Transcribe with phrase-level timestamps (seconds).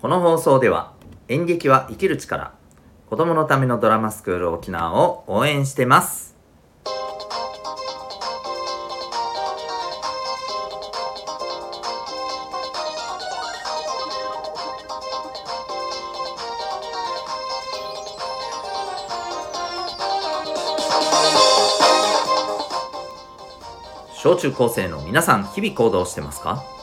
[0.00, 0.92] この放送では
[1.26, 2.52] 演劇は生きる力
[3.10, 6.36] 子供のためのドラマスクール沖縄を応援してます。
[24.14, 26.77] 小中高生の皆さん日々行動してますか？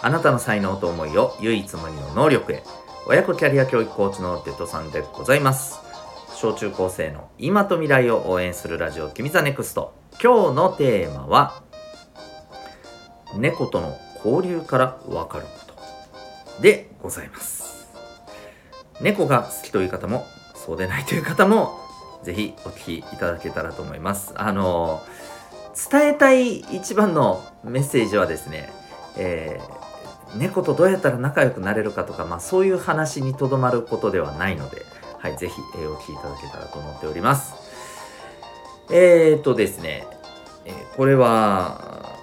[0.00, 2.62] あなたの才能と思いを唯一無二の能力へ。
[3.06, 5.80] 親子キャリア教育コーチのデトさんでございます。
[6.34, 9.94] 小中高生の今と未来を応援するラジオ君 The Next。
[10.22, 11.62] 今日のテーマは
[13.36, 15.50] 猫との交流からわかるこ
[16.56, 16.62] と。
[16.62, 17.88] でございます。
[19.00, 21.80] 猫が好きという方もそうでないという方も
[22.22, 24.32] ぜひお聞きいただけたらと思います。
[24.36, 25.02] あの
[25.90, 28.72] 伝えたい一番のメッセージはですね、
[29.16, 29.77] えー、
[30.36, 34.82] 猫とどうやったら仲良くなれるかとか、まあ、そういう話にとどまることではないので、
[35.18, 37.54] はい、ぜひ、えー、お聞きいただけたらと思っております。
[38.90, 40.06] えーとですね、
[40.64, 42.16] えー、これは、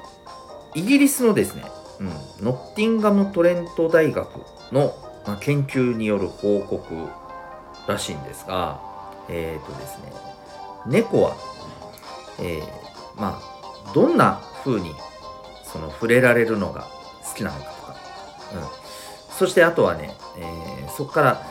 [0.73, 1.63] イギリスのですね、
[1.99, 2.07] うん、
[2.45, 4.27] ノッティンガム・トレント大学
[4.71, 4.93] の、
[5.25, 7.07] まあ、研究による報告
[7.87, 8.79] らしいんですが、
[9.29, 10.13] えーとですね、
[10.87, 11.35] 猫は、
[12.39, 12.61] え
[13.15, 14.93] まあどんな風に
[15.63, 16.87] その触れられるのが
[17.23, 17.74] 好きなのか、
[18.59, 21.41] うん、そしてあとはね、えー、そこから、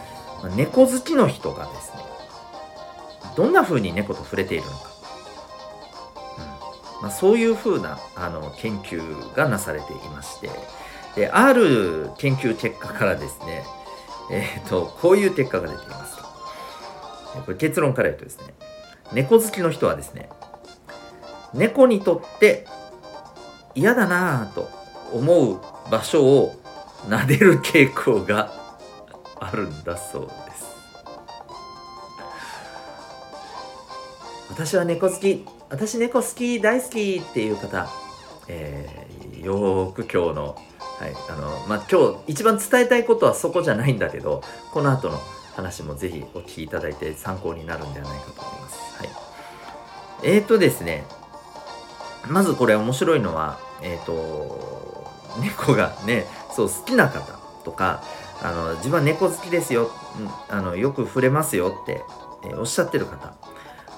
[0.42, 2.02] ま、猫好きの人がですね
[3.36, 4.77] どんな風に猫と触れているのか、
[6.96, 7.02] うん。
[7.02, 10.50] まあ、そういう風なあな研究がなされていまして。
[11.14, 13.64] である研究結果からですね
[14.30, 16.16] えっ、ー、とこういう結果が出ています
[17.44, 18.55] これ結論から言うとですね
[19.12, 20.28] 猫好きの人はですね
[21.52, 22.66] 猫にとって
[23.74, 24.68] 嫌だなぁと
[25.12, 26.55] 思う場所を
[27.08, 28.52] 撫でる傾向が
[29.41, 30.64] あるんだそうです
[34.50, 37.89] 私は猫好き私猫好き大好きっていう方、
[38.48, 40.56] えー、よーく今日の
[40.98, 45.18] はいあのまあ、今日一番伝えたいことはそこじゃないんだけどこの後の
[45.57, 48.78] 話もぜひお聞きいただいて参考になるんではないかと思います。
[48.98, 49.08] はい、
[50.23, 51.05] えーとですね
[52.28, 55.03] まずこれ面白いのは、えっ、ー、と、
[55.40, 58.02] 猫がね、そう好きな方とか、
[58.42, 59.90] あの、自分は猫好きですよ、
[60.48, 62.02] あの、よく触れますよって、
[62.45, 63.34] えー、おっしゃってる方、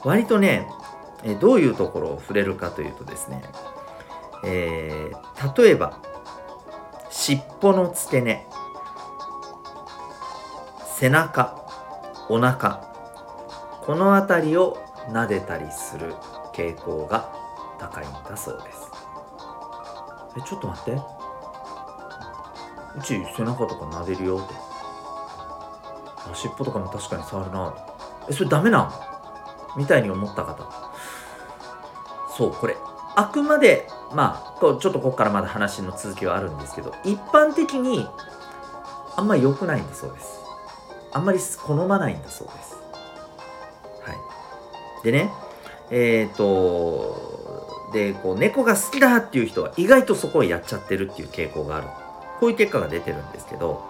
[0.04, 0.68] 割とね、
[1.24, 3.42] えー、どういうところを触れるかというとですね、
[4.44, 5.98] えー、例えば、
[7.10, 8.46] 尻尾の付け根、
[10.96, 11.66] 背中、
[12.28, 12.82] お腹、
[13.84, 16.14] この辺りを撫でたりする
[16.52, 17.32] 傾向が
[17.78, 18.90] 高いんだそうです。
[20.36, 21.15] えちょっと待って。
[22.96, 24.38] うち背中とか撫でるよ。
[24.38, 24.54] って
[26.34, 27.74] 尻尾とかも確かに触るな。
[28.28, 28.92] えそれダメなん？
[29.76, 30.68] みたいに思った方。
[32.36, 32.76] そうこれ。
[33.14, 38.06] あくまでまあちょっとここからまだ話の続きはあるんですけど一般的に
[39.16, 40.40] あんまり良くないんだそうです。
[41.12, 42.76] あんまり好まないんだそうです。
[44.02, 44.12] は
[45.00, 45.04] い。
[45.04, 45.30] でね
[45.90, 51.86] えっ、ー、とでこう猫が好きだっていう人は意外とそこをやっちゃってるっていう傾向がある。
[52.40, 53.84] こういう結果が出てるんですけど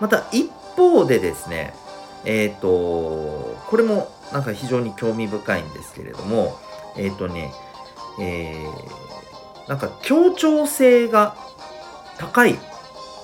[0.00, 1.74] また一方でですね
[2.24, 6.58] えっ、ー、とこれもなんか非常に興味深いんですけれども
[6.96, 7.52] えっ、ー、とね
[8.20, 11.34] えー、なんか協調性が
[12.18, 12.58] 高い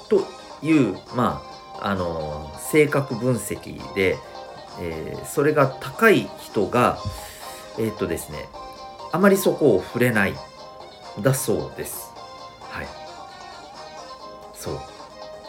[0.09, 0.27] と
[0.63, 1.43] いうま
[1.81, 4.17] ああの性格分析で、
[4.81, 6.99] えー、それが高い人が
[7.79, 8.49] えっ、とですね
[9.13, 10.35] あまりそこを触れない
[11.21, 12.13] だそうです。
[12.61, 13.08] はい。
[14.59, 14.81] そう。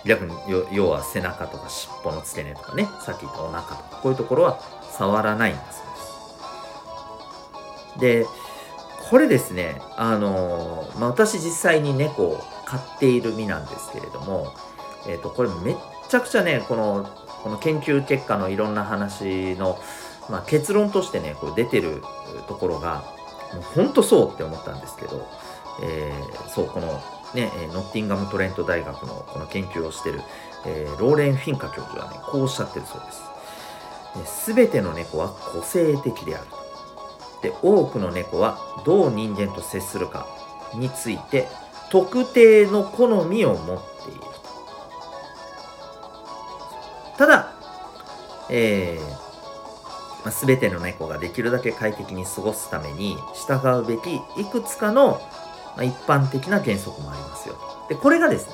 [0.05, 0.33] 逆に
[0.71, 2.87] 要は背中とか尻尾の付け根とかね。
[3.05, 4.59] さっき言ったお腹とかこういうところは
[4.99, 5.81] 触らないんだそ
[7.99, 8.39] うですで
[9.09, 14.53] これですねあのまあ、私実際に猫を飼っている身なんですけれども
[15.07, 15.75] えっ、ー、とこれめっ
[16.09, 17.09] ちゃくちゃねこの
[17.43, 19.79] この研究結果のいろんな話の、
[20.29, 22.03] まあ、結論としてねこう出てる
[22.47, 23.05] ところが
[23.53, 25.25] もう本当そうって思ったんですけど、
[25.81, 27.01] えー、そうこの
[27.33, 30.21] ねノッティンガムトレント大学のこの研究をしている、
[30.65, 33.29] えー、ローレン・フィンカ教授はねこうおっしゃってるそうです。
[34.25, 36.47] すべ、ての猫は個性的である
[37.41, 40.27] で多くの猫はどう人間と接するか
[40.73, 41.47] について
[41.91, 44.21] 特定の好みを持っている
[47.17, 47.53] ただ、
[48.49, 49.09] えー、
[50.25, 55.19] まあ、全ての猫ができるだけ快適に過ごすために従うべきいくつかの、
[55.75, 57.55] まあ、一般的な原則もありますよ。
[57.89, 58.53] で、これがですね、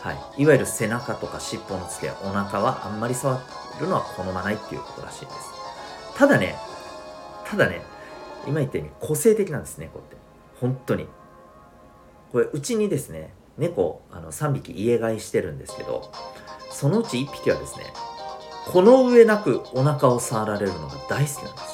[0.00, 3.40] はい、いわゆる背中とか尻尾の付けお腹はあんまり触
[3.80, 5.36] るのは好まないっていうことらしいです。
[6.16, 6.56] ただね
[7.46, 7.82] ただね
[8.46, 10.16] 今言ったように個性的なんです猫って。
[10.60, 11.06] 本当に。
[12.32, 16.10] これうちにですね猫あの3匹家飼いしてるんですけど
[16.70, 17.84] そのうち1匹はですね
[18.66, 21.71] この上なくお腹を触られるのが大好きなんです。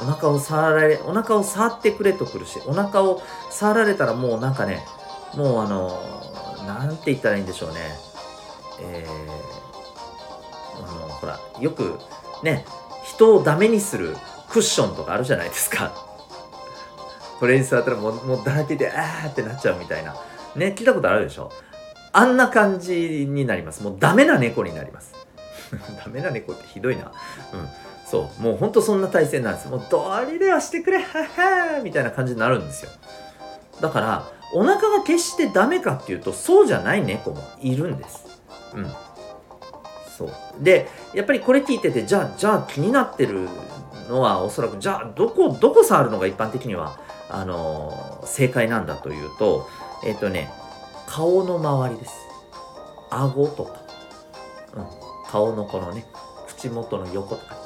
[0.00, 4.84] お腹を触られお腹を触ってくれとくるしお腹を触られたらもうなんかね
[5.34, 6.00] もうあの
[6.66, 7.76] なんて言ったらいいんでしょうね。
[8.80, 11.98] えー、あのほらよく
[12.42, 12.64] ね
[13.04, 14.16] 人をダメにする
[14.48, 15.92] クッションとかあるじゃないですか。
[17.38, 20.14] これに座ったらもうもうだらけてあーってなっちゃうみたいな。
[20.56, 21.52] ね聞いたことあるでしょ？
[22.12, 23.82] あんな感じになります。
[23.82, 25.14] もうダメな猫になります。
[26.04, 27.12] ダメな猫ってひどいな。
[27.52, 27.68] うん。
[28.14, 28.42] そう。
[28.42, 29.68] もうほんとそんな体勢なんです。
[29.68, 31.02] もうどれではしてくれ。
[31.02, 32.90] ははみたいな感じになるんですよ。
[33.80, 38.24] だからお腹が決してダメかっていうとそうじゃない猫もいるんです。
[38.74, 38.86] うん。
[40.16, 40.30] そう。
[40.60, 43.48] でやっぱりこれ聞いててじゃあじゃあ気になってる
[44.08, 49.68] のはおそらくじゃあどこどこ触るのが一般的にはあのー、正解なんだというと
[50.04, 50.50] えっ、ー、とね
[51.08, 52.14] 顔の周りです。
[53.10, 53.82] 顎とか、
[54.76, 54.86] うん、
[55.26, 56.06] 顔のこのね
[56.46, 57.63] 口元の横とか。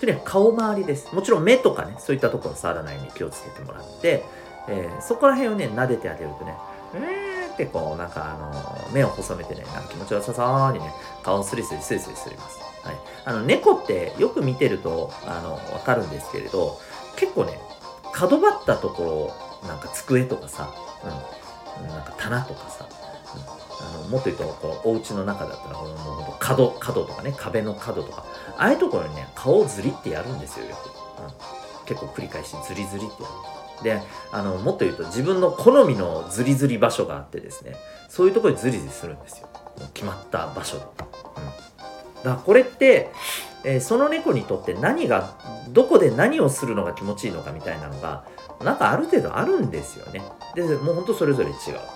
[0.00, 1.14] とにかく顔周りです。
[1.14, 4.24] もちろん目とかね、そういったところ触らないように気をつけてもらって、
[4.68, 6.54] えー、そこら辺をね、撫でてあげるとね、
[6.94, 10.92] えーんってこう、なんかあの、目を細めてね、なんか気持ちよさそうにね、
[11.22, 12.60] 顔をスリスリスリスリすります。
[12.84, 12.96] はい。
[13.24, 16.78] あの、猫ってよく見てると、あの、わかるんですけれど、
[17.16, 17.58] 結構ね、
[18.12, 20.70] 角張ったところ、なんか机とかさ、
[21.80, 22.88] うん、なんか棚とかさ、
[23.80, 28.24] あのもっと言うとこうお家の中だったらもうもう角角とかね壁の角とか
[28.56, 30.88] ああいうところにね顔をずりってやるんですよよく、
[31.22, 33.34] うん、結構繰り返しずりずりってやる。
[33.82, 34.02] で
[34.32, 37.76] あのもっと言うと自分の好みのずりずり場所があってですね
[38.08, 39.48] そういうところにずりずりするんですよ。
[39.94, 40.78] 決まった場所。
[40.78, 43.10] で、うん、だからこれって、
[43.64, 45.34] えー、その猫にとって何が
[45.68, 48.24] どこで何をするのが気持ちいいのかみたいなのが
[48.62, 50.22] なんかある程度あるんですよね。
[50.54, 51.54] で、もうほんとそれぞれ違う。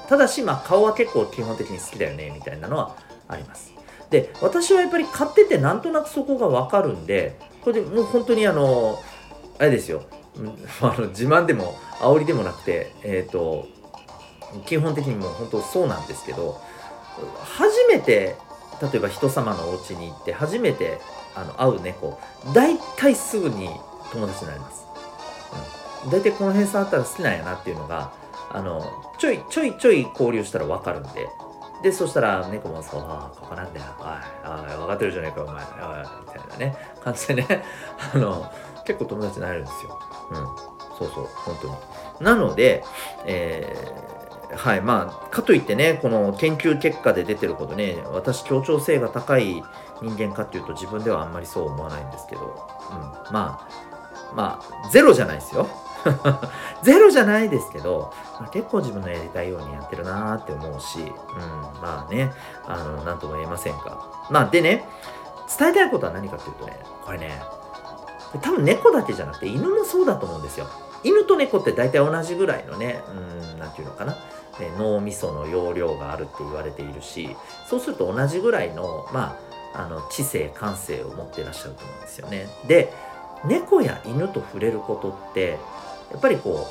[0.09, 2.97] ただし、まあ顔は結構基本的に好きだよね、みたいなのは
[3.29, 3.73] あります。
[4.11, 9.01] で、私はやっぱり買っててなんとなくそこがわかるんで、これでもう本当にあの、
[9.59, 10.03] あれですよ、
[10.81, 13.67] あの自慢でも煽りでもなくて、えっ、ー、と、
[14.67, 16.61] 基本的にもう本当そうなんですけど、
[17.43, 18.37] 初めて、
[18.81, 21.01] 例えば人様のお家に行って初めて
[21.35, 22.21] あの会う猫、
[22.55, 23.71] 大体すぐに
[24.13, 24.85] 友達になります。
[25.77, 28.13] うん大体この辺触ったら好きなんやなっていうのが
[28.51, 28.83] あの
[29.19, 31.29] ちょいちょいちょい交流したら分かるんで。
[31.83, 35.63] でそしたら猫もそうああここなんだよおいおい分かってるじゃねえかお前おい
[36.21, 37.65] みたいなね感じでね
[38.15, 38.53] あの
[38.87, 39.99] 結構友達になれるんですよ。
[40.31, 40.37] うん。
[40.97, 41.75] そうそう本当に。
[42.21, 42.85] なので
[43.25, 49.65] えー、はいまあかといってねこの研究結果で出てることね私協調性が高い
[50.01, 52.43] 人間かっていうと自分ではあんまりそう思わないんですけど、
[52.93, 53.69] うん、まあ
[54.35, 55.67] まあゼロじゃないですよ。
[56.83, 61.09] ゼロじゃないですけど、まあ、結構自分のやりたいようにやってるなーって思うし、うん、
[61.81, 62.33] まあね、
[62.67, 64.27] あの、なんとも言えませんか。
[64.31, 64.85] まあでね、
[65.59, 67.43] 伝えたいことは何かっていうとね、これね、
[68.41, 70.67] 多分猫だけじゃなくて犬もそうだと思うんですよ。
[71.05, 74.17] 犬と猫って大体同じぐらいのね、うん、なんていうのかな。
[74.79, 77.37] 脳みその容量があるって言われているし、
[77.69, 79.37] そうすると同じぐらいの、ま
[79.75, 82.47] あ、あの知性感性を持っていらっしゃると思うんですよね。
[82.67, 82.93] で
[83.45, 85.59] 猫や犬と触れることって
[86.13, 86.69] やっぱりこ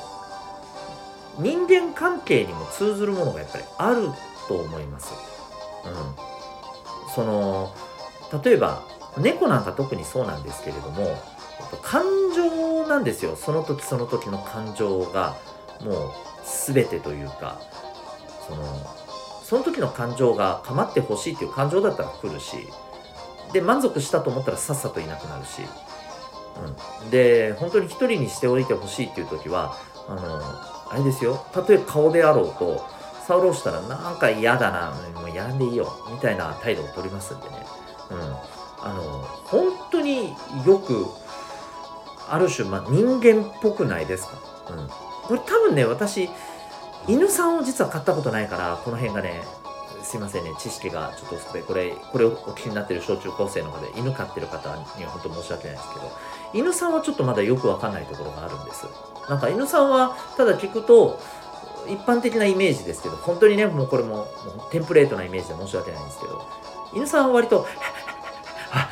[1.38, 4.08] う人間関係にも通ずるものがやっぱりある
[4.48, 5.12] と思います。
[5.84, 7.74] うん、その
[8.44, 8.82] 例えば
[9.18, 11.18] 猫なんか特にそうなんですけれども
[11.82, 15.36] 感情なんですよその時その時の感情が
[15.82, 16.12] もう
[16.74, 17.60] 全てというか
[18.48, 18.62] その
[19.44, 22.56] その時の感情が構ってほしいっていう感情だったら来るし
[23.52, 25.60] で満足したと思ったらさっさといなくなるし
[27.02, 29.76] うん、で本当に一人にしておいてほしいっていう時は
[30.08, 30.40] あの
[30.92, 31.44] あれですよ。
[31.52, 32.84] たとえ顔であろうと
[33.26, 37.56] 触ろうしたらなんか嫌だなもうやんでいいよみたいな態度を取りますんでね、
[38.10, 38.18] うん、
[38.84, 39.02] あの
[39.44, 40.34] 本当に
[40.66, 41.06] よく
[42.28, 44.32] ある種、まあ、人間っぽくないですか、
[44.70, 46.28] うん、これ多分ね私
[47.08, 49.42] 犬さんを実は飼ったことないからこの辺がね
[50.02, 54.68] すいませんね、知識がちょっと薄くて、これ、これをお聞きになってる小中高生の方で、犬飼ってる方
[54.98, 56.12] には本当申し訳ないですけど、
[56.54, 58.86] 犬さんはちょっとまだよくわかんないところがあるんです。
[59.28, 61.20] なんか犬さんは、ただ聞くと、
[61.88, 64.26] 一般的なイメージですけど、本当にね、もうこれももう
[64.70, 66.46] テンプレートなイメージで申し訳ないんですけど、
[66.94, 67.66] 犬さんは割と、
[68.72, 68.88] あ、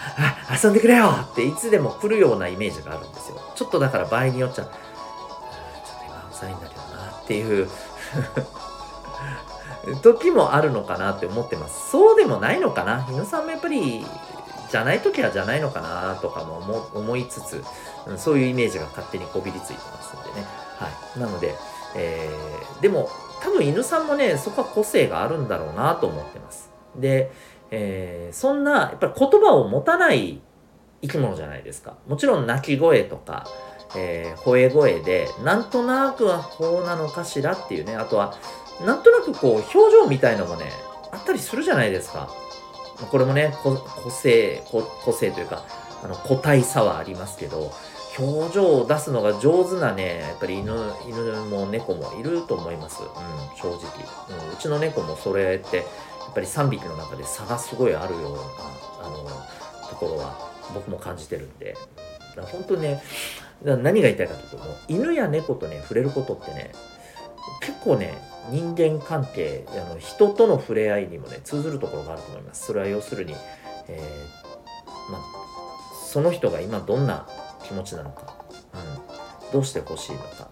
[0.49, 3.41] あ、遊んでくれよっていつでも来るようなイメージがあるんですよ。
[3.55, 4.79] ちょっとだから場合によっちゃ、ちょっと
[6.07, 7.69] 今うざいんだけどなっていう
[10.03, 11.91] 時もあるのかなって思ってます。
[11.91, 13.03] そうでもないのかな。
[13.05, 14.05] 日野さんもやっぱり
[14.71, 16.59] じゃない時はじゃないのかなとかも
[16.95, 17.65] 思いつつ、
[18.17, 20.47] そういうイメージが勝手にこびりついてますんでね。
[20.79, 21.21] はい。
[21.21, 21.55] なので、
[21.97, 23.09] えー、でも
[23.43, 26.71] 多分犬さんもねそこは個性があるんだろうなと思ってます。
[26.97, 27.33] で、
[27.71, 30.41] えー、そんなやっぱり言葉を持たない
[31.03, 31.97] 生き物じゃないですか。
[32.07, 33.47] もちろん鳴き声とか
[33.97, 38.35] えー、吠え声で、なんとなくはこうなのかしらっていうね、あとは、
[38.85, 40.71] なんとなくこう、表情みたいのもね、
[41.13, 42.31] あったりするじゃないですか。
[43.11, 45.65] これもね、個性個、個性というか、
[46.03, 47.73] あの、個体差はありますけど、
[48.19, 50.75] 表情を出すのが上手なね、やっぱり犬、
[51.07, 53.03] 犬も猫もいると思います。
[53.03, 53.09] うん、
[53.57, 53.79] 正直。
[54.47, 55.83] うん、うちの猫もそれって、や
[56.31, 58.39] っぱり3匹の中で差がすごいあるような、
[59.03, 59.25] あの、
[59.89, 61.77] ところは僕も感じてるんで。
[62.37, 63.03] だ本当にね、
[63.63, 66.73] 何が言いたいかというと、犬や猫とね、触れることってね、
[67.61, 72.67] 結構ね、人間関係、あの人との触れ合いにもね、通ずるところがあると思います。
[72.67, 73.35] それは要するに、
[73.89, 75.23] えー、まあ、
[76.07, 77.29] その人が今どんな
[77.65, 78.35] 気持ちなのか、
[78.75, 80.51] うん、どうしてほしいのか、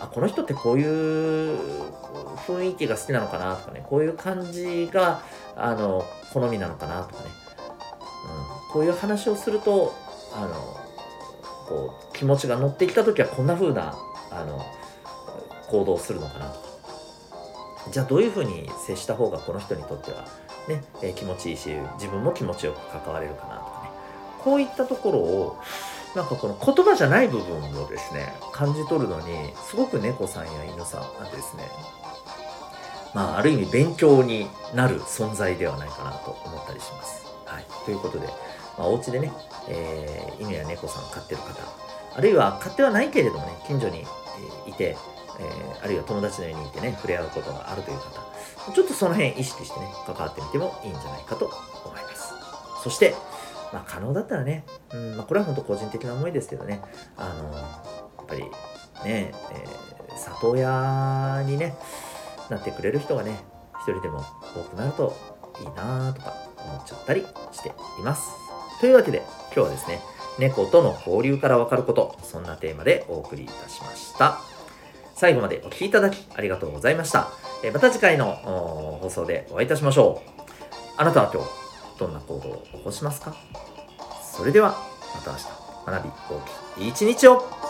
[0.00, 1.58] あ、この人ってこういう
[2.46, 5.22] 雰囲気が好きなのかなとかね、こういう感じが、
[5.54, 7.30] あの、好みなのかなとかね、
[8.68, 9.94] うん、こういう話をすると、
[10.34, 10.86] あの、
[11.66, 13.96] こう気持ちが乗ってきた時はこんな風な
[14.30, 14.64] あの
[15.68, 16.65] 行動をするのかなとか。
[17.90, 20.26] じゃあどういう風に接した方がこの人にとっては
[20.68, 23.90] ね、えー、気持ちいいし自分も気持ちよく関われるかなとかね
[24.42, 25.58] こういったところを
[26.14, 31.64] なんかこの言葉じゃない部分をですね感じ取るのにすごく猫さんや犬さんがですね
[33.14, 37.26] まあある意味勉強になる存在ではないかなと思ったりします。
[37.44, 38.28] はい、ということで
[38.78, 39.32] まあ、お家でね、
[39.68, 41.54] えー、犬や猫さん飼ってる方、
[42.14, 44.04] あるいは飼ってはないけれどもね、近所に
[44.66, 44.96] いて、
[45.38, 51.46] えー、あるいは友達の家にいてね、触れ合うことがあるという方、ちょっとその辺意識してね、関わってみてもいいんじゃないかと
[51.84, 52.32] 思います。
[52.82, 53.14] そして、
[53.72, 56.80] まあ、可能だったらね、うんまあ、これは本当個人的な思いですけどね、
[57.16, 57.62] あのや
[58.22, 58.42] っぱり
[59.04, 61.74] ね、えー、里親にね、
[62.48, 63.38] なってくれる人がね、
[63.82, 64.20] 一人でも
[64.54, 65.14] 多くなると
[65.60, 68.46] いいなとか思っちゃったりしています。
[68.80, 69.22] というわけで
[69.54, 70.00] 今日はですね
[70.38, 74.38] 猫との交流からわかることそんなテーマでお送りいたしました
[75.16, 77.28] 最後までお聴きいただきありがとうございました。
[77.64, 78.32] えまた次回の
[79.00, 80.30] 放送でお会いいたしましょう。
[80.98, 81.48] あなたは今日
[81.98, 83.34] どんな行動を起こしますか？
[84.22, 84.76] それでは
[85.14, 85.44] また明日。
[85.86, 87.65] 学び大きい一日を。